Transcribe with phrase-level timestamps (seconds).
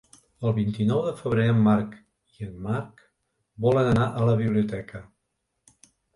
[0.51, 1.93] El vint-i-nou de febrer en Marc
[2.39, 3.05] i en Marc
[3.67, 5.05] volen anar a la biblioteca.